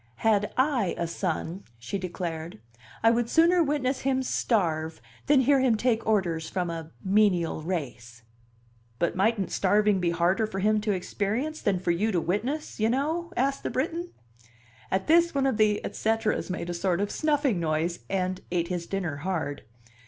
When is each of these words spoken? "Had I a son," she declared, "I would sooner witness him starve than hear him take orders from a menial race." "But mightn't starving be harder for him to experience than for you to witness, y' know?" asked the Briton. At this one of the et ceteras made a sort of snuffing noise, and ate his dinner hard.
"Had 0.25 0.51
I 0.57 0.95
a 0.97 1.05
son," 1.05 1.63
she 1.77 1.99
declared, 1.99 2.59
"I 3.03 3.11
would 3.11 3.29
sooner 3.29 3.61
witness 3.61 3.99
him 3.99 4.23
starve 4.23 4.99
than 5.27 5.41
hear 5.41 5.59
him 5.59 5.77
take 5.77 6.07
orders 6.07 6.49
from 6.49 6.71
a 6.71 6.89
menial 7.05 7.61
race." 7.61 8.23
"But 8.97 9.15
mightn't 9.15 9.51
starving 9.51 9.99
be 9.99 10.09
harder 10.09 10.47
for 10.47 10.57
him 10.57 10.81
to 10.81 10.91
experience 10.91 11.61
than 11.61 11.77
for 11.77 11.91
you 11.91 12.11
to 12.13 12.19
witness, 12.19 12.79
y' 12.79 12.87
know?" 12.87 13.31
asked 13.37 13.61
the 13.61 13.69
Briton. 13.69 14.09
At 14.89 15.05
this 15.05 15.35
one 15.35 15.45
of 15.45 15.57
the 15.57 15.85
et 15.85 15.95
ceteras 15.95 16.49
made 16.49 16.71
a 16.71 16.73
sort 16.73 16.99
of 16.99 17.11
snuffing 17.11 17.59
noise, 17.59 17.99
and 18.09 18.41
ate 18.49 18.69
his 18.69 18.87
dinner 18.87 19.17
hard. 19.17 19.61